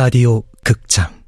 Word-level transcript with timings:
라디오 0.00 0.44
극장 0.64 1.19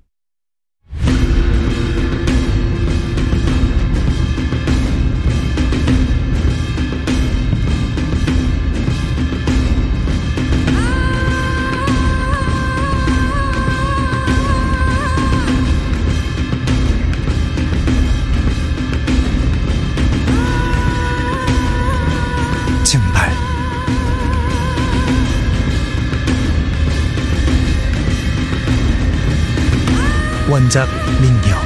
원작 30.52 30.87
민경 31.19 31.59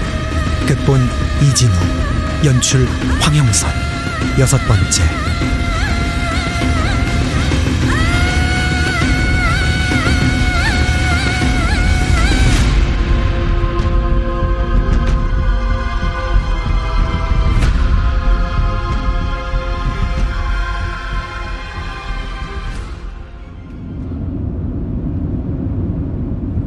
극본 0.69 1.01
이진우 1.43 1.73
연출 2.45 2.87
황영선 3.21 3.69
여섯 4.39 4.59
번째 4.59 5.03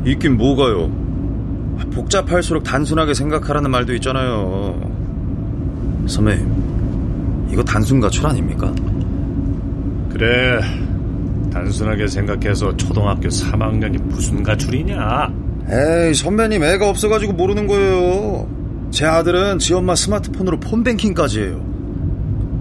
있긴 0.06 0.36
뭐가요? 0.36 1.09
복잡할수록 2.10 2.64
단순하게 2.64 3.14
생각하라는 3.14 3.70
말도 3.70 3.94
있잖아요. 3.96 4.76
선배님, 6.08 7.48
이거 7.52 7.64
단순 7.64 8.00
가출 8.00 8.26
아닙니까? 8.26 8.74
그래 10.12 10.60
단순하게 11.54 12.08
생각해서 12.08 12.76
초등학교 12.78 13.28
3학년이 13.30 14.02
무슨 14.02 14.42
가출이냐 14.44 15.32
에이, 15.70 16.14
선배님 16.16 16.64
애가 16.64 16.90
없어가지고 16.90 17.34
모르는 17.34 17.68
거예요. 17.68 18.48
제 18.90 19.06
아들은 19.06 19.60
지 19.60 19.74
엄마 19.76 19.94
스마트폰으로 19.96 20.60
폰뱅킹까지 20.60 21.42
해요. 21.42 21.64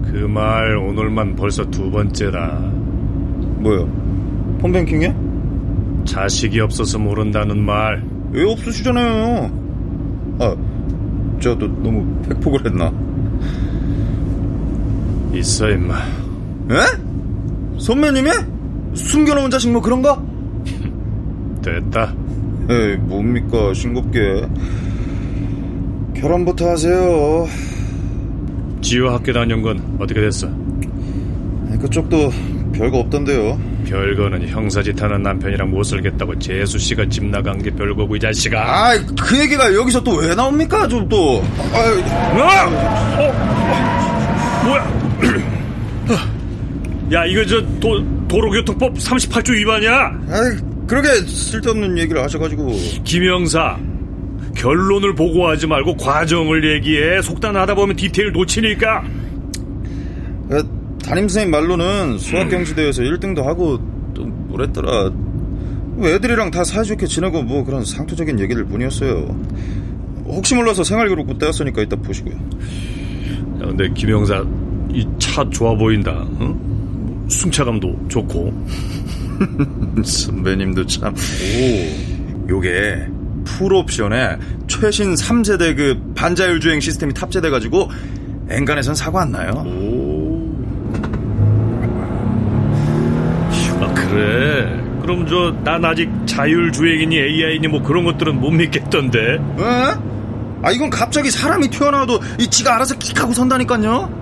그 0.05 0.27
말 0.27 0.77
오늘만 0.77 1.35
벌써 1.35 1.65
두 1.69 1.89
번째다 1.89 2.59
뭐요? 3.61 3.87
폰뱅킹이요? 4.59 6.03
자식이 6.05 6.59
없어서 6.59 6.99
모른다는 6.99 7.63
말 7.63 8.03
왜 8.31 8.43
없으시잖아요. 8.51 9.51
아, 10.39 10.55
저도 11.39 11.67
너무 11.81 12.21
팩폭을 12.23 12.65
했나? 12.65 12.91
있어 15.33 15.69
임마 15.69 15.95
에? 15.95 17.77
선배님이? 17.77 18.29
숨겨놓은 18.93 19.49
자식 19.49 19.71
뭐 19.71 19.81
그런 19.81 20.01
거? 20.01 20.23
됐다 21.61 22.13
에이, 22.71 22.97
뭡니까, 22.97 23.73
싱겁게. 23.73 24.47
결혼부터 26.13 26.69
하세요. 26.69 27.47
지효 28.81 29.07
학교 29.09 29.33
다녀온 29.33 29.63
건 29.63 29.97
어떻게 29.99 30.21
됐어? 30.21 30.47
그쪽도 31.81 32.29
별거 32.73 32.99
없던데요. 32.99 33.59
별거는 33.89 34.47
형사짓 34.47 35.01
하는 35.01 35.23
남편이랑 35.23 35.71
못 35.71 35.83
살겠다고 35.83 36.37
재수 36.39 36.77
씨가 36.77 37.07
집 37.09 37.25
나간 37.25 37.61
게 37.61 37.71
별거고 37.71 38.15
이 38.15 38.19
자식아 38.19 38.59
아, 38.61 38.97
그 39.19 39.39
얘기가 39.39 39.73
여기서 39.73 40.03
또 40.03 40.19
왜 40.19 40.35
나옵니까, 40.35 40.85
좀 40.87 41.07
또. 41.07 41.41
아! 41.73 41.77
어? 42.37 43.23
어? 43.23 43.31
뭐야 44.65 44.99
야 47.13 47.25
이거 47.25 47.45
저 47.45 47.61
도, 47.79 48.27
도로교통법 48.27 48.95
38조 48.95 49.53
위반이야 49.53 49.91
아이, 50.29 50.57
그러게 50.87 51.07
쓸데없는 51.25 51.97
얘기를 51.97 52.21
하셔가지고. 52.21 52.71
김영사 53.05 53.77
결론을 54.55 55.15
보고하지 55.15 55.67
말고 55.67 55.95
과정을 55.97 56.75
얘기해 56.75 57.21
속단하다 57.21 57.75
보면 57.75 57.95
디테일 57.95 58.33
놓치니까 58.33 59.03
그, 60.49 60.78
담임 61.09 61.27
선생님 61.27 61.49
말로는 61.51 62.19
수학 62.19 62.49
경시대회에서 62.49 63.01
1등도 63.01 63.43
하고 63.43 63.79
또 64.13 64.25
뭐랬더라. 64.25 65.09
뭐 65.95 66.07
애들이랑 66.07 66.51
다 66.51 66.63
사이좋게 66.63 67.07
지내고 67.07 67.41
뭐 67.41 67.63
그런 67.63 67.83
상투적인 67.83 68.39
얘기들 68.39 68.63
뿐이었어요. 68.65 69.35
혹시 70.25 70.53
몰라서 70.53 70.83
생활기록부 70.83 71.39
떼었으니까 71.39 71.81
이따 71.81 71.95
보시고요. 71.95 72.35
야, 72.35 72.39
근데 73.65 73.89
김영사 73.93 74.45
이 74.91 75.05
차 75.19 75.47
좋아 75.49 75.75
보인다 75.75 76.25
응? 76.41 77.25
승차감도 77.29 78.05
좋고 78.07 78.65
선배님도 80.05 80.85
참. 80.85 81.13
오. 81.15 82.49
요게 82.49 83.07
풀옵션에 83.45 84.37
최신 84.67 85.13
3세대 85.15 85.75
그 85.75 85.99
반자율 86.15 86.59
주행 86.59 86.79
시스템이 86.79 87.13
탑재돼가지고 87.15 87.89
엔간에선 88.49 88.93
사고 88.95 89.19
안 89.19 89.31
나요. 89.31 89.51
아 89.57 89.63
그래 94.09 94.83
그럼 95.01 95.25
저 95.27 95.53
난 95.63 95.83
아직 95.85 96.09
자율주행이니 96.25 97.17
AI니 97.17 97.67
뭐 97.67 97.81
그런 97.81 98.03
것들은 98.05 98.39
못 98.39 98.51
믿겠던데 98.51 99.19
에? 99.35 99.39
아 100.61 100.71
이건 100.71 100.89
갑자기 100.89 101.31
사람이 101.31 101.69
튀어나와도 101.69 102.19
이 102.39 102.47
지가 102.47 102.75
알아서 102.75 102.95
끽하고 102.97 103.33
선다니까요. 103.33 104.17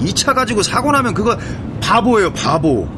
이 0.00 0.12
차 0.14 0.32
가지고 0.32 0.62
사고 0.62 0.90
나면 0.92 1.14
그거 1.14 1.36
바보예요 1.80 2.32
바보. 2.32 2.88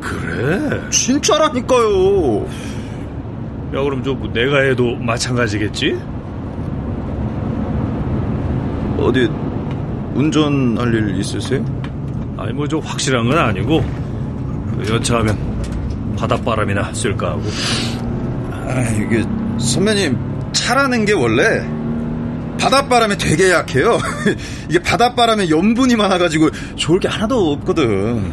그래 0.00 0.80
진짜라니까요. 0.90 2.46
야 3.74 3.82
그럼 3.82 4.02
저 4.02 4.14
뭐 4.14 4.30
내가 4.32 4.60
해도 4.60 4.94
마찬가지겠지? 4.96 5.98
어디 8.98 9.28
운전할 10.14 10.92
일 10.94 11.18
있으세요? 11.20 11.64
아니 12.36 12.52
뭐 12.52 12.66
저 12.68 12.78
확실한 12.78 13.28
건 13.28 13.38
아니고 13.38 13.82
그 14.84 14.94
여차하면 14.94 15.36
바닷바람이나 16.18 16.92
쓸까 16.92 17.30
하고 17.30 17.42
아 18.52 18.80
이게 18.90 19.24
선배님 19.58 20.18
차라는 20.52 21.04
게 21.04 21.12
원래 21.12 21.64
바닷바람에 22.60 23.16
되게 23.16 23.52
약해요. 23.52 23.98
이게 24.68 24.82
바닷바람에 24.82 25.48
염분이 25.48 25.94
많아가지고 25.94 26.50
좋을 26.74 26.98
게 26.98 27.06
하나도 27.06 27.52
없거든. 27.52 28.32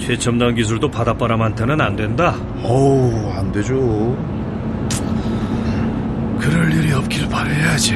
최첨단 0.00 0.54
기술도 0.54 0.90
바닷바람한테는 0.90 1.78
안 1.78 1.94
된다 1.94 2.34
어우 2.62 3.32
안 3.34 3.52
되죠. 3.52 3.74
그럴 6.40 6.72
일이 6.72 6.90
없길 6.92 7.28
바라야지 7.28 7.94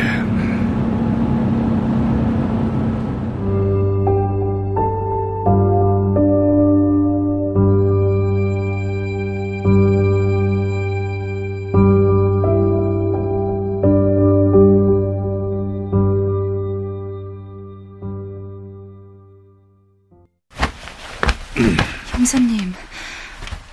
형사님, 22.44 22.72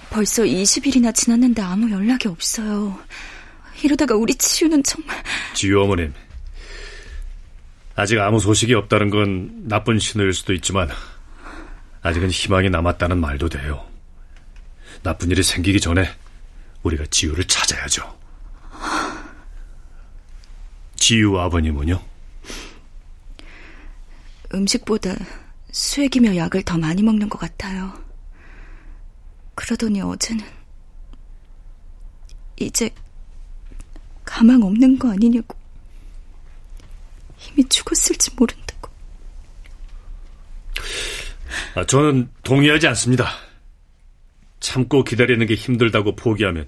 벌써 0.10 0.44
20일이나 0.44 1.14
지났는데 1.14 1.62
아무 1.62 1.92
연락이 1.92 2.28
없어요. 2.28 2.98
이러다가 3.84 4.16
우리 4.16 4.34
치유는 4.36 4.84
정말... 4.84 5.22
지유 5.54 5.82
어머님 5.82 6.14
아직 7.96 8.20
아무 8.20 8.40
소식이 8.40 8.74
없다는 8.74 9.10
건 9.10 9.68
나쁜 9.68 10.00
신호일 10.00 10.34
수도 10.34 10.54
있지만 10.54 10.90
아직은 12.02 12.30
희망이 12.30 12.70
남았다는 12.70 13.20
말도 13.20 13.50
돼요 13.50 13.86
나쁜 15.04 15.32
일이 15.32 15.44
생기기 15.44 15.80
전에 15.80 16.10
우리가 16.84 17.06
지유를 17.10 17.46
찾아야죠 17.46 18.18
지유 20.96 21.38
아버님은요? 21.40 22.00
음식보다 24.54 25.16
수액이며 25.72 26.36
약을 26.36 26.64
더 26.64 26.78
많이 26.78 27.02
먹는 27.02 27.30
것 27.30 27.40
같아요. 27.40 28.11
그러더니 29.62 30.02
어제는 30.02 30.44
이제 32.60 32.90
가망 34.25 34.63
없는 34.63 34.98
거 34.98 35.12
아니냐고 35.12 35.56
이미 37.48 37.68
죽었을지 37.69 38.31
모른다고 38.36 38.90
아, 41.75 41.86
저는 41.86 42.30
동의하지 42.44 42.88
않습니다. 42.88 43.30
참고 44.60 45.04
기다리는 45.04 45.46
게 45.46 45.54
힘들다고 45.54 46.16
포기하면 46.16 46.68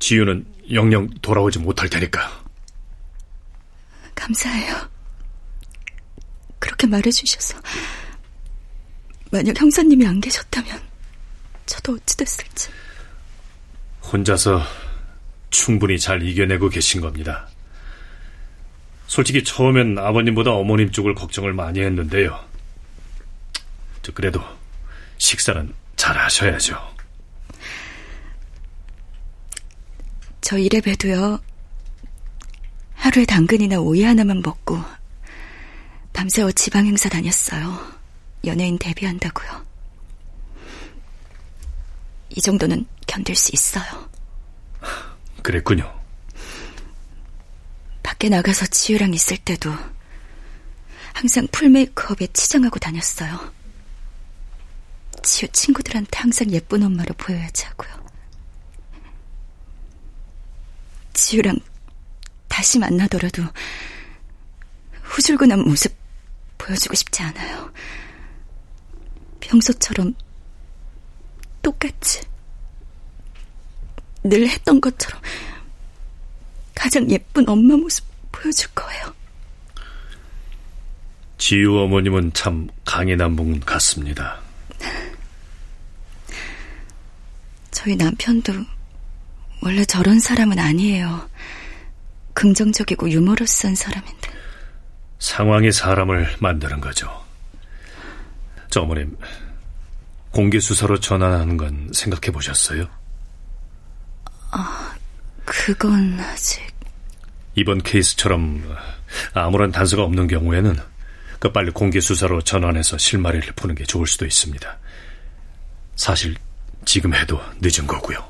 지유는 0.00 0.44
영영 0.72 1.08
돌아오지 1.22 1.58
못할 1.60 1.88
테니까. 1.88 2.44
감사해요. 4.14 4.90
그렇게 6.58 6.86
말해주셔서. 6.86 7.60
만약 9.30 9.60
형사님이 9.60 10.06
안 10.06 10.20
계셨다면 10.20 10.85
저도 11.66 11.94
어찌 11.94 12.16
됐을지. 12.16 12.70
혼자서 14.12 14.62
충분히 15.50 15.98
잘 15.98 16.22
이겨내고 16.22 16.68
계신 16.68 17.00
겁니다. 17.00 17.48
솔직히 19.06 19.44
처음엔 19.44 19.98
아버님보다 19.98 20.52
어머님 20.52 20.90
쪽을 20.90 21.14
걱정을 21.14 21.52
많이 21.52 21.80
했는데요. 21.80 22.38
저 24.02 24.12
그래도 24.12 24.40
식사는 25.18 25.72
잘 25.96 26.16
하셔야죠. 26.16 26.96
저 30.40 30.58
이래 30.58 30.80
봬도요. 30.80 31.40
하루에 32.94 33.24
당근이나 33.24 33.78
오이 33.80 34.02
하나만 34.02 34.42
먹고 34.42 34.80
밤새워 36.12 36.52
지방 36.52 36.86
행사 36.86 37.08
다녔어요. 37.08 37.78
연예인 38.44 38.78
데뷔한다고요. 38.78 39.65
이 42.36 42.40
정도는 42.40 42.86
견딜 43.06 43.34
수 43.34 43.50
있어요. 43.52 43.84
그랬군요. 45.42 45.92
밖에 48.02 48.28
나가서 48.28 48.66
지유랑 48.66 49.14
있을 49.14 49.38
때도 49.38 49.72
항상 51.14 51.48
풀 51.50 51.70
메이크업에 51.70 52.28
치장하고 52.28 52.78
다녔어요. 52.78 53.52
지유 55.22 55.48
친구들한테 55.48 56.18
항상 56.18 56.50
예쁜 56.50 56.82
엄마로 56.82 57.14
보여야지 57.14 57.64
하고요. 57.64 58.06
지유랑 61.14 61.58
다시 62.48 62.78
만나더라도 62.78 63.42
후줄근한 65.02 65.64
모습 65.64 65.96
보여주고 66.58 66.94
싶지 66.94 67.22
않아요. 67.22 67.72
평소처럼 69.40 70.14
똑같이 71.66 72.20
늘 74.22 74.46
했던 74.48 74.80
것처럼 74.80 75.20
가장 76.76 77.10
예쁜 77.10 77.48
엄마 77.48 77.74
모습 77.74 78.04
보여줄 78.30 78.70
거예요. 78.72 79.12
지유 81.38 81.76
어머님은 81.76 82.34
참 82.34 82.68
강인한 82.84 83.34
분 83.34 83.58
같습니다. 83.58 84.40
저희 87.72 87.96
남편도 87.96 88.52
원래 89.62 89.84
저런 89.84 90.20
사람은 90.20 90.60
아니에요. 90.60 91.28
긍정적이고 92.34 93.10
유머러스한 93.10 93.74
사람인데. 93.74 94.30
상황이 95.18 95.72
사람을 95.72 96.36
만드는 96.38 96.80
거죠. 96.80 97.24
저 98.70 98.82
어머님, 98.82 99.16
공개 100.36 100.60
수사로 100.60 101.00
전환하는 101.00 101.56
건 101.56 101.88
생각해 101.94 102.30
보셨어요? 102.30 102.86
아, 104.50 104.94
그건 105.46 106.20
아직. 106.20 106.60
이번 107.54 107.82
케이스처럼 107.82 108.62
아무런 109.32 109.72
단서가 109.72 110.02
없는 110.02 110.26
경우에는 110.26 110.76
그 111.38 111.52
빨리 111.52 111.70
공개 111.70 112.00
수사로 112.00 112.42
전환해서 112.42 112.98
실마리를 112.98 113.50
푸는 113.56 113.76
게 113.76 113.84
좋을 113.84 114.06
수도 114.06 114.26
있습니다. 114.26 114.78
사실 115.94 116.34
지금 116.84 117.14
해도 117.14 117.40
늦은 117.62 117.86
거고요. 117.86 118.28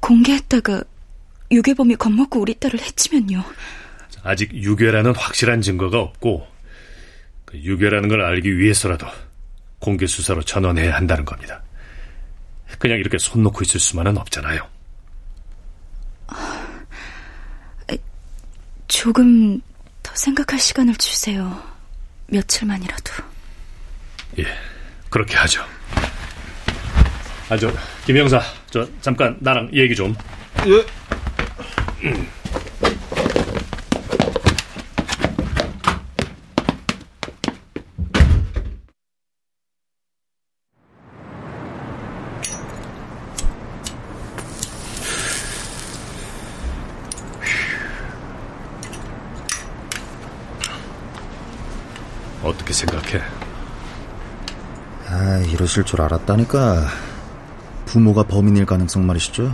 공개했다가 0.00 0.82
유괴범이 1.52 1.96
겁먹고 1.96 2.40
우리 2.40 2.54
딸을 2.54 2.80
해치면요. 2.80 3.44
아직 4.22 4.50
유괴라는 4.54 5.14
확실한 5.14 5.60
증거가 5.60 6.00
없고 6.00 6.48
그 7.44 7.58
유괴라는 7.58 8.08
걸 8.08 8.22
알기 8.22 8.56
위해서라도 8.56 9.06
공개 9.84 10.06
수사로 10.06 10.42
전환해야 10.42 10.94
한다는 10.96 11.26
겁니다. 11.26 11.62
그냥 12.78 12.98
이렇게 12.98 13.18
손 13.18 13.42
놓고 13.42 13.60
있을 13.64 13.78
수만은 13.78 14.16
없잖아요. 14.16 14.66
조금 18.88 19.60
더 20.02 20.14
생각할 20.14 20.58
시간을 20.58 20.94
주세요. 20.94 21.62
며칠만이라도. 22.28 23.12
예, 24.38 24.44
그렇게 25.10 25.36
하죠. 25.36 25.62
아, 27.50 27.56
저, 27.58 27.70
김 28.06 28.16
형사, 28.16 28.40
저, 28.70 28.88
잠깐, 29.02 29.36
나랑 29.40 29.68
얘기 29.74 29.94
좀. 29.94 30.16
예. 30.66 30.82
어떻게 52.44 52.74
생각해? 52.74 53.22
아, 55.74 55.76
이러실 55.76 55.84
줄 55.84 56.00
알았다니까. 56.02 56.86
부모가 57.86 58.22
범인일 58.22 58.64
가능성 58.64 59.06
말이시죠? 59.06 59.52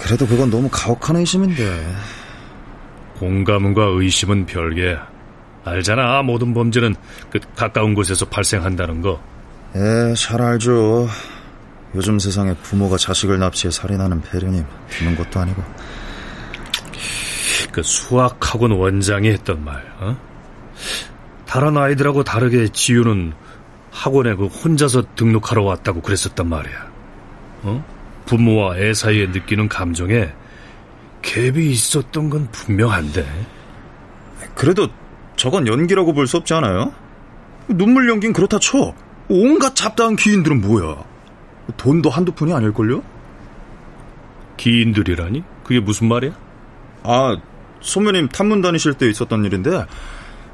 그래도 0.00 0.26
그건 0.26 0.50
너무 0.50 0.68
가혹한 0.70 1.16
의심인데. 1.16 1.94
공감과 3.18 3.84
의심은 3.84 4.44
별개. 4.44 4.98
알잖아, 5.64 6.22
모든 6.22 6.52
범죄는 6.52 6.94
그 7.30 7.40
가까운 7.56 7.94
곳에서 7.94 8.26
발생한다는 8.26 9.00
거. 9.00 9.22
예, 9.76 10.14
잘 10.14 10.42
알죠. 10.42 11.08
요즘 11.94 12.18
세상에 12.18 12.54
부모가 12.62 12.98
자식을 12.98 13.38
납치해 13.38 13.70
살인하는 13.70 14.20
배려님 14.20 14.66
드는 14.90 15.16
것도 15.16 15.40
아니고. 15.40 15.62
그 17.70 17.82
수학학원 17.82 18.72
원장이 18.72 19.28
했던 19.30 19.64
말, 19.64 19.82
어? 20.00 20.16
다른 21.46 21.78
아이들하고 21.78 22.24
다르게 22.24 22.68
지유는 22.68 23.34
학원에 23.92 24.34
그 24.34 24.46
혼자서 24.46 25.14
등록하러 25.14 25.62
왔다고 25.62 26.00
그랬었단 26.00 26.48
말이야. 26.48 26.90
어? 27.62 27.84
부모와 28.26 28.78
애 28.78 28.94
사이에 28.94 29.26
느끼는 29.26 29.68
감정에 29.68 30.32
갭이 31.20 31.58
있었던 31.58 32.30
건 32.30 32.48
분명한데. 32.50 33.24
그래도 34.54 34.88
저건 35.36 35.66
연기라고 35.66 36.12
볼 36.14 36.26
수 36.26 36.38
없지 36.38 36.54
않아요? 36.54 36.92
눈물 37.68 38.08
연긴 38.08 38.32
그렇다 38.32 38.58
쳐. 38.58 38.94
온갖 39.28 39.74
잡다한 39.76 40.16
귀인들은 40.16 40.60
뭐야? 40.62 41.04
돈도 41.76 42.10
한두 42.10 42.32
푼이 42.32 42.52
아닐걸요? 42.52 43.02
기인들이라니? 44.56 45.44
그게 45.64 45.80
무슨 45.80 46.08
말이야? 46.08 46.32
아, 47.04 47.36
소매님 47.80 48.28
탐문 48.28 48.62
다니실 48.62 48.94
때 48.94 49.08
있었던 49.08 49.44
일인데 49.44 49.84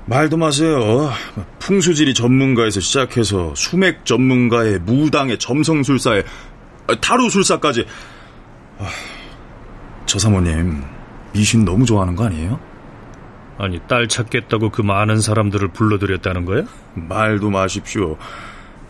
말도 0.08 0.38
마세요. 0.38 1.10
풍수지리 1.58 2.14
전문가에서 2.14 2.80
시작해서 2.80 3.54
수맥 3.54 4.06
전문가의 4.06 4.78
무당의 4.78 5.38
점성술사의 5.38 6.24
다루술사까지. 7.02 7.84
아, 8.78 8.88
저 10.06 10.18
사모님 10.18 10.82
미신 11.34 11.66
너무 11.66 11.84
좋아하는 11.84 12.16
거 12.16 12.24
아니에요? 12.24 12.58
아니 13.58 13.80
딸 13.86 14.08
찾겠다고 14.08 14.70
그 14.70 14.80
많은 14.80 15.20
사람들을 15.20 15.68
불러들였다는 15.68 16.46
거야? 16.46 16.62
말도 16.94 17.50
마십시오. 17.50 18.16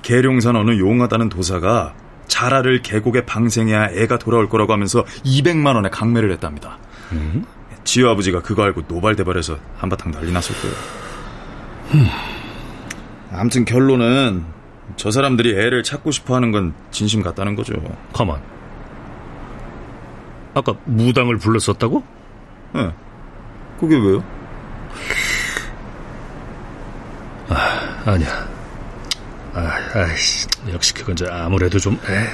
계룡산 0.03 0.55
어느 0.55 0.79
용하다는 0.79 1.31
도사가 1.31 1.95
자라를 2.29 2.83
계곡에 2.83 3.27
방생해야 3.27 3.89
애가 3.91 4.19
돌아올 4.21 4.49
거라고 4.49 4.73
하면서 4.73 5.05
200만 5.25 5.75
원에 5.75 5.89
강매를 5.89 6.31
했답니다. 6.31 6.79
음? 7.11 7.45
지효 7.83 8.09
아버지가 8.11 8.43
그거 8.43 8.63
알고 8.63 8.83
노발대발해서 8.87 9.59
한바탕 9.79 10.13
난리 10.13 10.31
났을 10.31 10.55
거예요. 10.61 11.08
아무튼 13.33 13.65
결론은 13.65 14.45
저 14.97 15.11
사람들이 15.11 15.51
애를 15.53 15.83
찾고 15.83 16.11
싶어 16.11 16.35
하는 16.35 16.51
건 16.51 16.75
진심 16.91 17.23
같다는 17.23 17.55
거죠. 17.57 17.75
가만. 18.13 18.41
아까 20.55 20.75
무당을 20.85 21.39
불렀었다고? 21.39 22.03
예. 22.77 22.79
네. 22.83 22.91
그게 23.79 23.97
왜요? 23.97 24.25
아, 27.49 28.03
아니야. 28.07 28.49
아, 29.55 29.71
아이씨, 29.95 30.47
역시 30.73 30.95
그건 30.95 31.17
저 31.17 31.27
아무래도 31.31 31.79
좀. 31.79 31.99
에이. 32.09 32.27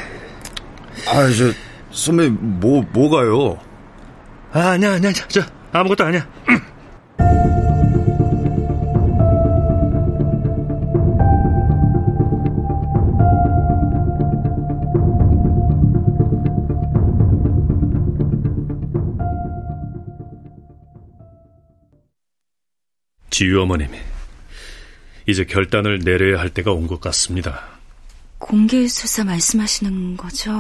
아, 1.08 1.28
저 1.32 1.52
선배 1.90 2.28
뭐 2.28 2.82
뭐가요? 2.92 3.58
아, 4.52 4.70
아니야, 4.70 4.94
아니야, 4.94 5.12
저 5.28 5.40
아무것도 5.73 6.04
아니야. 6.04 6.26
지유 23.34 23.60
어머님이 23.62 23.98
이제 25.26 25.44
결단을 25.44 25.98
내려야 26.04 26.38
할 26.38 26.50
때가 26.50 26.70
온 26.70 26.86
것 26.86 27.00
같습니다. 27.00 27.66
공개 28.38 28.86
수사 28.86 29.24
말씀하시는 29.24 30.16
거죠? 30.16 30.52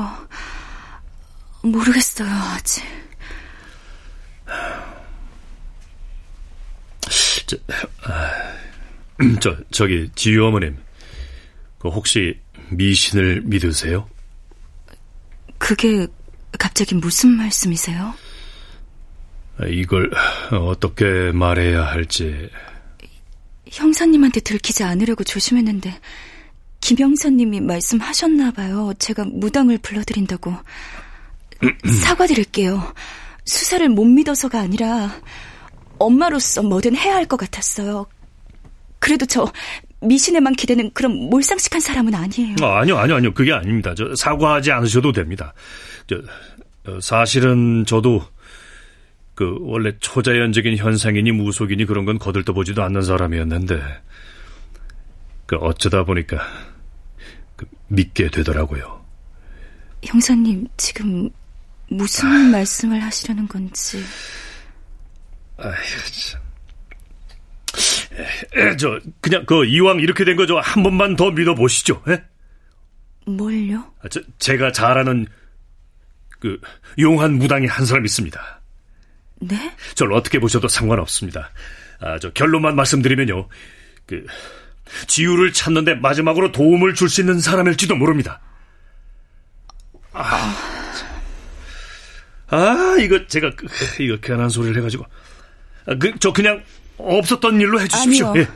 모르겠어요, 1.62 2.28
아직. 2.28 2.82
저, 7.46 7.56
아, 8.02 8.30
저 9.40 9.56
저기 9.70 10.10
지유 10.16 10.44
어머님, 10.44 10.76
그 11.78 11.88
혹시 11.90 12.40
미신을 12.70 13.42
믿으세요? 13.44 14.08
그게 15.58 16.08
갑자기 16.58 16.96
무슨 16.96 17.30
말씀이세요? 17.30 18.14
이걸 19.68 20.10
어떻게 20.52 21.04
말해야 21.32 21.84
할지. 21.84 22.48
형사님한테 23.70 24.40
들키지 24.40 24.84
않으려고 24.84 25.24
조심했는데 25.24 25.98
김영사님이 26.80 27.60
말씀하셨나 27.60 28.52
봐요. 28.52 28.92
제가 28.98 29.24
무당을 29.24 29.78
불러드린다고. 29.78 30.54
사과드릴게요. 32.02 32.94
수사를 33.44 33.88
못 33.88 34.04
믿어서가 34.04 34.60
아니라 34.60 35.10
엄마로서 35.98 36.62
뭐든 36.62 36.96
해야 36.96 37.14
할 37.14 37.26
것 37.26 37.36
같았어요. 37.38 38.06
그래도 38.98 39.24
저 39.26 39.50
미신에만 40.00 40.54
기대는 40.54 40.90
그런 40.92 41.12
몰상식한 41.30 41.80
사람은 41.80 42.14
아니에요. 42.14 42.56
아, 42.62 42.80
아니요, 42.80 42.98
아니요, 42.98 43.16
아니요. 43.16 43.34
그게 43.34 43.52
아닙니다. 43.52 43.94
저 43.96 44.14
사과하지 44.14 44.72
않으셔도 44.72 45.12
됩니다. 45.12 45.54
저 46.06 46.16
어, 46.86 47.00
사실은 47.00 47.84
저도 47.86 48.22
그 49.34 49.56
원래 49.60 49.92
초자연적인 49.98 50.76
현상이니 50.76 51.32
무속이니 51.32 51.86
그런 51.86 52.04
건 52.04 52.18
거들떠보지도 52.18 52.82
않는 52.84 53.02
사람이었는데 53.02 53.82
그 55.46 55.56
어쩌다 55.56 56.04
보니까 56.04 56.38
그 57.56 57.66
믿게 57.88 58.30
되더라고요. 58.30 59.04
형사님 60.04 60.66
지금 60.76 61.28
무슨 61.88 62.28
아... 62.28 62.50
말씀을 62.50 63.02
하시려는 63.02 63.48
건지. 63.48 64.02
아휴 65.56 65.72
참. 66.30 66.40
에, 68.54 68.76
저 68.76 69.00
그냥 69.20 69.44
그 69.46 69.64
이왕 69.64 69.98
이렇게 69.98 70.24
된 70.24 70.36
거 70.36 70.46
저 70.46 70.60
한 70.60 70.82
번만 70.82 71.16
더 71.16 71.30
믿어보시죠. 71.30 72.02
에? 72.08 72.22
뭘요? 73.26 73.84
아, 74.02 74.08
저, 74.08 74.20
제가 74.38 74.70
잘 74.70 74.96
아는 74.98 75.26
그 76.38 76.60
용한 76.98 77.34
무당이 77.34 77.66
한 77.66 77.84
사람 77.86 78.04
있습니다. 78.04 78.60
네? 79.48 79.72
저를 79.94 80.14
어떻게 80.14 80.38
보셔도 80.38 80.68
상관없습니다. 80.68 81.50
아, 82.00 82.18
저 82.18 82.30
결론만 82.30 82.76
말씀드리면요. 82.76 83.48
그 84.06 84.26
지유를 85.06 85.52
찾는데 85.52 85.94
마지막으로 85.94 86.52
도움을 86.52 86.94
줄 86.94 87.08
수 87.08 87.20
있는 87.20 87.40
사람일지도 87.40 87.96
모릅니다. 87.96 88.40
아, 90.12 90.54
아 92.48 92.96
이거 93.00 93.26
제가 93.26 93.50
그, 93.56 93.66
이거 94.02 94.16
괜한 94.18 94.48
소리를 94.48 94.76
해가지고 94.76 95.04
아, 95.86 95.94
그, 95.98 96.12
저 96.20 96.32
그냥 96.32 96.62
없었던 96.98 97.60
일로 97.60 97.80
해주십시오. 97.80 98.28
아니요. 98.28 98.42
예. 98.42 98.48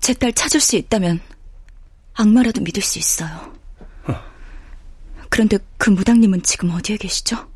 제딸 0.00 0.32
찾을 0.32 0.60
수 0.60 0.76
있다면 0.76 1.20
악마라도 2.14 2.60
믿을 2.62 2.82
수 2.82 2.98
있어요. 2.98 3.54
어. 4.04 4.22
그런데 5.28 5.58
그 5.78 5.90
무당님은 5.90 6.42
지금 6.42 6.70
어디에 6.70 6.96
계시죠? 6.96 7.50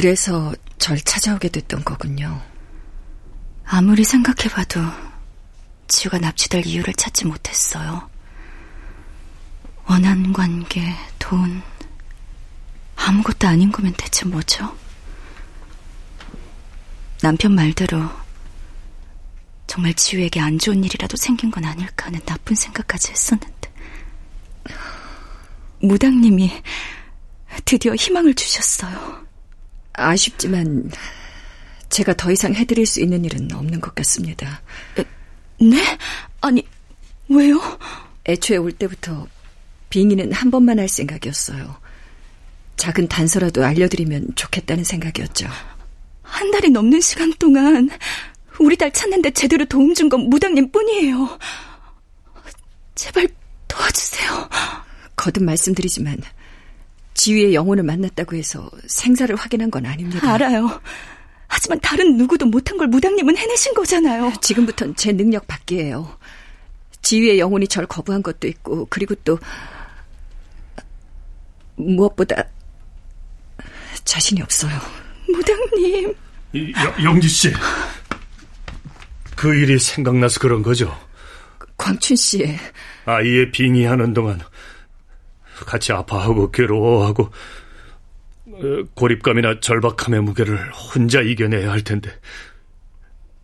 그래서 0.00 0.54
절 0.78 0.98
찾아오게 0.98 1.50
됐던 1.50 1.84
거군요. 1.84 2.40
아무리 3.66 4.02
생각해봐도 4.02 4.80
지우가 5.90 6.18
납치될 6.18 6.66
이유를 6.66 6.94
찾지 6.94 7.26
못했어요. 7.26 8.08
원한 9.86 10.32
관계, 10.32 10.94
돈, 11.18 11.62
아무것도 12.96 13.48
아닌 13.48 13.72
거면 13.72 13.92
대체 13.96 14.24
뭐죠? 14.24 14.76
남편 17.20 17.54
말대로 17.54 18.08
정말 19.66 19.92
지우에게 19.94 20.40
안 20.40 20.58
좋은 20.58 20.82
일이라도 20.84 21.16
생긴 21.16 21.50
건 21.50 21.64
아닐까 21.64 22.06
하는 22.06 22.20
나쁜 22.24 22.54
생각까지 22.56 23.10
했었는데. 23.10 23.70
무당님이 25.82 26.62
드디어 27.64 27.94
희망을 27.94 28.34
주셨어요. 28.34 29.26
아쉽지만 29.92 30.90
제가 31.88 32.14
더 32.14 32.30
이상 32.30 32.54
해드릴 32.54 32.86
수 32.86 33.00
있는 33.00 33.24
일은 33.24 33.52
없는 33.52 33.80
것 33.80 33.94
같습니다. 33.96 34.62
에, 34.98 35.04
네? 35.60 35.98
아니, 36.40 36.66
왜요? 37.28 37.60
애초에 38.26 38.56
올 38.56 38.72
때부터 38.72 39.26
빙의는 39.90 40.32
한 40.32 40.50
번만 40.50 40.78
할 40.78 40.88
생각이었어요. 40.88 41.76
작은 42.76 43.08
단서라도 43.08 43.64
알려드리면 43.64 44.28
좋겠다는 44.36 44.84
생각이었죠. 44.84 45.48
한 46.22 46.50
달이 46.50 46.70
넘는 46.70 47.00
시간 47.00 47.32
동안 47.38 47.90
우리 48.58 48.76
딸 48.76 48.92
찾는데 48.92 49.30
제대로 49.32 49.64
도움 49.64 49.94
준 49.94 50.08
건 50.08 50.28
무당님 50.30 50.70
뿐이에요. 50.70 51.38
제발 52.94 53.28
도와주세요. 53.68 54.48
거듭 55.16 55.42
말씀드리지만 55.44 56.18
지휘의 57.14 57.54
영혼을 57.54 57.82
만났다고 57.82 58.36
해서 58.36 58.70
생사를 58.86 59.34
확인한 59.36 59.70
건 59.70 59.84
아닙니다. 59.86 60.32
알아요. 60.32 60.80
하지만 61.50 61.80
다른 61.80 62.16
누구도 62.16 62.46
못한 62.46 62.78
걸 62.78 62.86
무당님은 62.86 63.36
해내신 63.36 63.74
거잖아요. 63.74 64.32
지금부턴 64.40 64.94
제 64.94 65.12
능력 65.12 65.48
밖이에요. 65.48 66.16
지휘의 67.02 67.40
영혼이 67.40 67.66
절 67.66 67.86
거부한 67.86 68.22
것도 68.22 68.46
있고, 68.46 68.86
그리고 68.88 69.16
또, 69.24 69.38
무엇보다 71.74 72.44
자신이 74.04 74.40
없어요. 74.42 74.72
무당님. 75.28 76.14
영지 77.02 77.28
씨. 77.28 77.52
그 79.34 79.54
일이 79.54 79.78
생각나서 79.78 80.38
그런 80.38 80.62
거죠? 80.62 80.96
광춘 81.76 82.14
씨의 82.14 82.58
아이의 83.06 83.50
빙의하는 83.50 84.12
동안 84.14 84.40
같이 85.66 85.92
아파하고 85.92 86.50
괴로워하고 86.50 87.24
어, 87.24 87.30
고립감이나 88.94 89.60
절박함의 89.60 90.22
무게를 90.22 90.72
혼자 90.72 91.20
이겨내야 91.20 91.70
할 91.70 91.82
텐데 91.82 92.10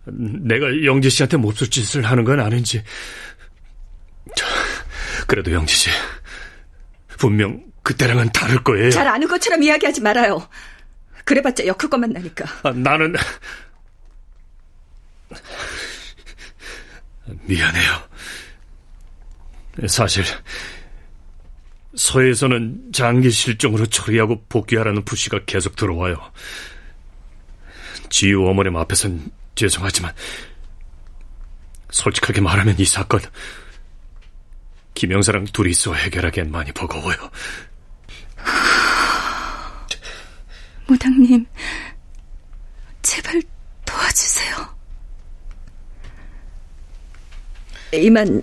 내가 0.05 0.85
영지 0.85 1.11
씨한테 1.11 1.37
몹쓸 1.37 1.69
짓을 1.69 2.05
하는 2.05 2.25
건 2.25 2.41
아닌지 2.41 2.83
그래도 5.27 5.53
영지 5.53 5.75
씨 5.75 5.91
분명 7.19 7.65
그때랑은 7.83 8.31
다를 8.33 8.63
거예요. 8.65 8.91
잘 8.91 9.07
아는 9.07 9.29
것처럼 9.29 9.63
이야기하지 9.63 10.01
말아요. 10.01 10.49
그래봤자 11.25 11.67
엮을 11.67 11.89
것만 11.91 12.11
나니까. 12.11 12.45
아, 12.63 12.73
나는 12.73 13.15
미안해요. 17.45 18.09
사실 19.89 20.25
서에서는 21.97 22.93
장기 22.93 23.31
실종으로 23.31 23.87
처리하고 23.87 24.45
복귀하라는 24.49 25.05
푸시가 25.05 25.41
계속 25.47 25.77
들어와요. 25.77 26.17
지우 28.11 28.47
어머님 28.47 28.77
앞에선 28.77 29.31
죄송하지만 29.55 30.13
솔직하게 31.91 32.43
말하면 32.43 32.79
이 32.79 32.85
사건 32.85 33.21
김영사랑 34.95 35.45
둘이서 35.47 35.95
해결하기엔 35.95 36.51
많이 36.51 36.73
버거워요. 36.73 37.17
무당님, 40.87 41.45
제발 43.03 43.43
도와주세요. 43.85 44.77
이만 47.95 48.43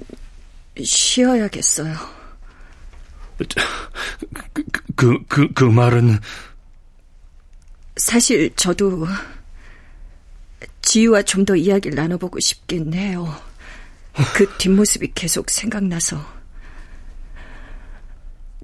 쉬어야겠어요. 0.84 2.23
그, 4.54 4.64
그, 4.96 5.24
그, 5.28 5.54
그 5.54 5.64
말은. 5.64 6.20
사실 7.96 8.52
저도 8.56 9.08
지유와 10.82 11.24
좀 11.24 11.46
더 11.46 11.56
이야기를 11.56 11.96
나눠보고 11.96 12.40
싶긴 12.40 12.94
해요. 12.94 13.36
그 14.36 14.48
뒷모습이 14.58 15.12
계속 15.16 15.50
생각나서. 15.50 16.24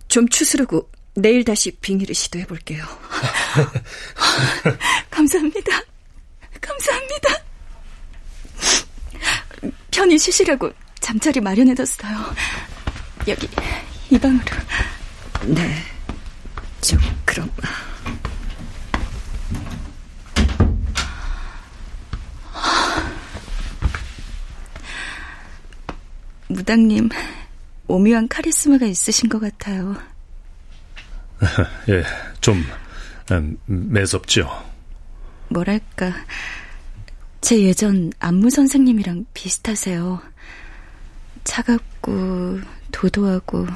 좀 0.08 0.28
추스르고 0.28 0.90
내일 1.16 1.44
다시 1.44 1.72
빙의를 1.72 2.16
시도해 2.16 2.46
볼게요. 2.46 2.84
감사합니다. 5.12 5.82
감사합니다. 6.62 7.30
편히 9.92 10.18
쉬시라고 10.18 10.72
잠자리 11.02 11.40
마련해뒀어요. 11.42 12.36
여기 13.28 13.48
이 14.10 14.18
방으로. 14.18 14.44
네. 15.46 15.76
좀 16.82 17.00
그럼. 17.26 17.50
무당님 26.48 27.10
오묘한 27.88 28.28
카리스마가 28.28 28.86
있으신 28.88 29.30
것 29.30 29.40
같아요. 29.40 29.96
예, 31.90 32.04
좀 32.42 32.64
음, 33.32 33.58
매섭죠. 33.68 34.50
뭐랄까 35.50 36.12
제 37.42 37.62
예전 37.62 38.12
안무 38.20 38.50
선생님이랑 38.50 39.26
비슷하세요. 39.34 40.22
차갑고 41.44 42.60
도도하고 42.92 43.68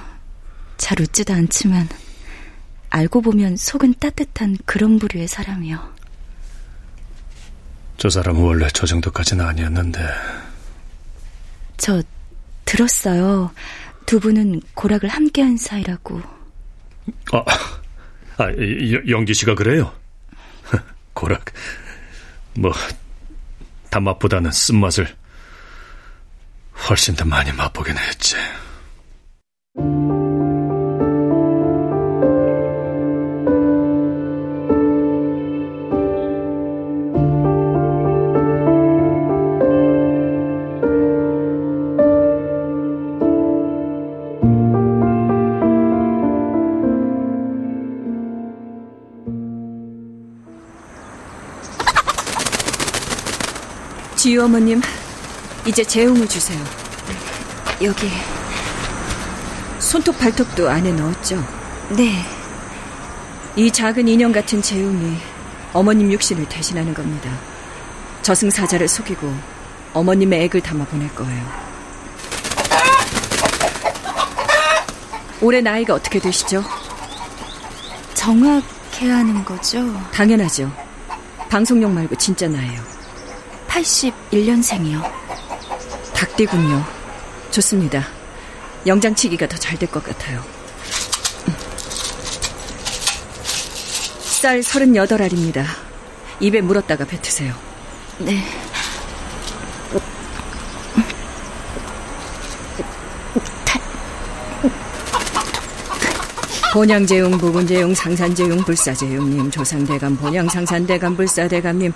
잘 0.83 0.99
웃지도 0.99 1.33
않지만 1.33 1.87
알고 2.89 3.21
보면 3.21 3.55
속은 3.55 3.93
따뜻한 4.01 4.57
그런 4.65 4.99
부류의 4.99 5.29
사람이요. 5.29 5.93
저 7.97 8.09
사람은 8.09 8.41
원래 8.41 8.67
저 8.73 8.85
정도까지는 8.85 9.45
아니었는데. 9.45 10.01
저 11.77 12.03
들었어요. 12.65 13.53
두 14.05 14.19
분은 14.19 14.61
고락을 14.73 15.07
함께한 15.07 15.55
사이라고. 15.55 16.21
아, 17.31 17.45
아 18.43 18.51
영기 19.07 19.33
씨가 19.33 19.55
그래요? 19.55 19.93
고락. 21.13 21.45
뭐 22.55 22.73
단맛보다는 23.89 24.51
쓴맛을 24.51 25.07
훨씬 26.89 27.15
더 27.15 27.23
많이 27.23 27.53
맛보긴 27.53 27.97
했지. 27.97 28.35
지유 54.23 54.41
어머님, 54.41 54.81
이제 55.67 55.83
재용을 55.83 56.25
주세요. 56.29 56.57
여기. 57.81 58.09
손톱 59.79 60.17
발톱도 60.17 60.69
안에 60.69 60.93
넣었죠? 60.93 61.45
네. 61.89 62.23
이 63.57 63.69
작은 63.69 64.07
인형 64.07 64.31
같은 64.31 64.61
재용이 64.61 65.17
어머님 65.73 66.09
육신을 66.09 66.47
대신하는 66.47 66.93
겁니다. 66.93 67.29
저승사자를 68.21 68.87
속이고 68.87 69.29
어머님의 69.91 70.43
액을 70.45 70.61
담아 70.61 70.85
보낼 70.85 71.13
거예요. 71.13 71.45
올해 75.41 75.59
나이가 75.59 75.95
어떻게 75.95 76.19
되시죠? 76.19 76.63
정확해야 78.13 79.17
하는 79.17 79.43
거죠? 79.43 79.83
당연하죠. 80.13 80.71
방송용 81.49 81.93
말고 81.93 82.15
진짜 82.15 82.47
나이요. 82.47 82.92
81년생이요. 83.73 85.01
닭띠군요. 86.13 86.83
좋습니다. 87.51 88.05
영장치기가 88.85 89.47
더 89.47 89.57
잘 89.57 89.77
될 89.79 89.89
것 89.89 90.03
같아요. 90.03 90.43
쌀 94.21 94.59
38알입니다. 94.59 95.65
입에 96.39 96.61
물었다가 96.61 97.05
뱉으세요. 97.05 97.53
네. 98.19 98.43
본양제용, 106.73 107.37
부분제용, 107.37 107.93
상산제용, 107.93 108.57
불사제용님, 108.63 109.51
조상대감, 109.51 110.17
본양상산대감, 110.17 111.15
불사대감님, 111.15 111.93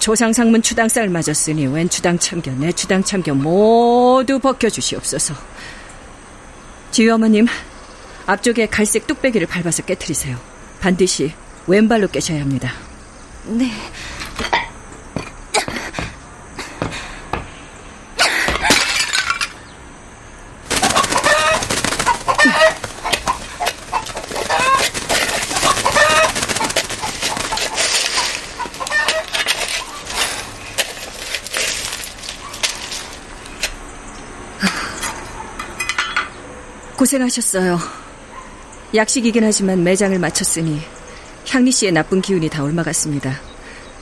조상상문 0.00 0.62
추당쌀 0.62 1.10
맞았으니 1.10 1.66
왼 1.66 1.88
추당 1.88 2.18
참견, 2.18 2.58
내 2.58 2.72
추당 2.72 3.04
참견 3.04 3.42
모두 3.42 4.38
벗겨주시옵소서. 4.38 5.34
지유 6.90 7.14
어머님, 7.14 7.46
앞쪽에 8.26 8.66
갈색 8.66 9.06
뚝배기를 9.06 9.46
밟아서 9.46 9.82
깨뜨리세요. 9.82 10.38
반드시 10.80 11.32
왼발로 11.66 12.08
깨셔야 12.08 12.40
합니다. 12.40 12.72
네. 13.44 13.70
고생하셨어요. 37.10 37.78
약식이긴 38.94 39.42
하지만 39.42 39.82
매장을 39.82 40.16
마쳤으니 40.18 40.80
향리 41.48 41.72
씨의 41.72 41.92
나쁜 41.92 42.20
기운이 42.20 42.48
다 42.48 42.62
옮아갔습니다. 42.62 43.40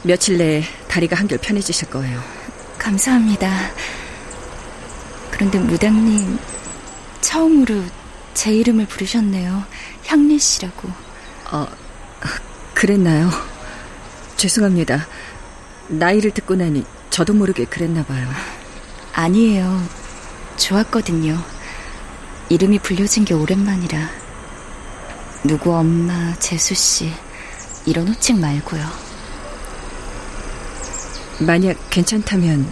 며칠 0.02 0.36
내에 0.36 0.62
다리가 0.88 1.16
한결 1.16 1.38
편해지실 1.38 1.88
거예요. 1.88 2.20
감사합니다. 2.78 3.70
그런데 5.30 5.58
무당님 5.58 6.38
처음으로 7.20 7.82
제 8.34 8.52
이름을 8.52 8.86
부르셨네요. 8.86 9.64
향리 10.06 10.38
씨라고. 10.38 10.90
어, 11.50 11.66
그랬나요? 12.74 13.30
죄송합니다. 14.36 15.06
나이를 15.88 16.32
듣고 16.32 16.56
나니 16.56 16.84
저도 17.08 17.32
모르게 17.32 17.64
그랬나 17.64 18.04
봐요. 18.04 18.28
아니에요. 19.14 19.82
좋았거든요. 20.56 21.57
이름이 22.50 22.78
불려진 22.78 23.24
게 23.24 23.34
오랜만이라. 23.34 24.08
누구 25.44 25.74
엄마, 25.74 26.34
재수 26.38 26.74
씨 26.74 27.12
이런 27.84 28.08
호칭 28.08 28.40
말고요. 28.40 28.84
만약 31.40 31.76
괜찮다면 31.90 32.70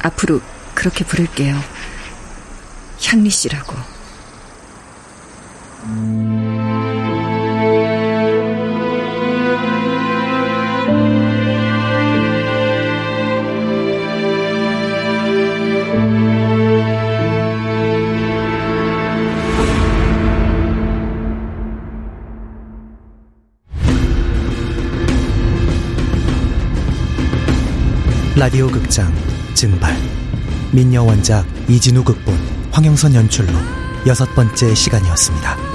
앞으로 0.00 0.40
그렇게 0.74 1.04
부를게요. 1.04 1.58
향리 3.02 3.30
씨라고. 3.30 3.74
라디오 28.38 28.68
극장 28.68 29.12
증발 29.54 29.92
민여 30.70 31.02
원작 31.02 31.44
이진우 31.68 32.04
극본 32.04 32.38
황영선 32.70 33.16
연출로 33.16 33.52
여섯 34.06 34.32
번째 34.36 34.76
시간이었습니다. 34.76 35.67